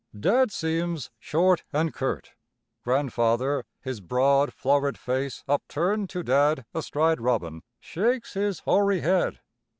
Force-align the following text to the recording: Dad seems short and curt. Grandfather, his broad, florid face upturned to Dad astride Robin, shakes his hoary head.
Dad 0.19 0.51
seems 0.51 1.11
short 1.19 1.63
and 1.71 1.93
curt. 1.93 2.31
Grandfather, 2.83 3.65
his 3.81 4.01
broad, 4.01 4.51
florid 4.51 4.97
face 4.97 5.43
upturned 5.47 6.09
to 6.09 6.23
Dad 6.23 6.65
astride 6.73 7.21
Robin, 7.21 7.61
shakes 7.79 8.33
his 8.33 8.61
hoary 8.61 9.01
head. 9.01 9.41